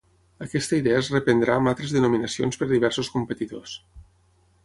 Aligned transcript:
Aquesta 0.43 0.77
idea 0.79 1.01
es 1.01 1.09
reprendrà 1.15 1.57
amb 1.59 1.71
altres 1.71 1.93
denominacions 1.97 2.59
per 2.61 2.69
diversos 2.73 3.13
competidors. 3.17 3.77